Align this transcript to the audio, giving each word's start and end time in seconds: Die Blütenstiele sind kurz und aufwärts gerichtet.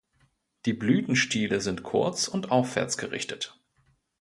Die 0.65 0.73
Blütenstiele 0.73 1.61
sind 1.61 1.83
kurz 1.83 2.27
und 2.27 2.49
aufwärts 2.49 2.97
gerichtet. 2.97 3.59